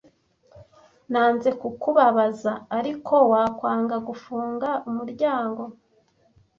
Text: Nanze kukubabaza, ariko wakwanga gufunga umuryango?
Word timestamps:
Nanze 1.11 1.49
kukubabaza, 1.61 2.51
ariko 2.77 3.13
wakwanga 3.31 3.95
gufunga 4.07 4.69
umuryango? 4.89 5.61